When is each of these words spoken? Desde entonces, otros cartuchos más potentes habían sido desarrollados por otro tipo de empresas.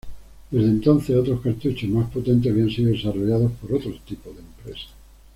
Desde 0.49 0.67
entonces, 0.67 1.15
otros 1.15 1.41
cartuchos 1.41 1.87
más 1.87 2.09
potentes 2.09 2.51
habían 2.51 2.71
sido 2.71 2.89
desarrollados 2.89 3.51
por 3.61 3.75
otro 3.75 3.91
tipo 4.03 4.31
de 4.31 4.39
empresas. 4.39 4.89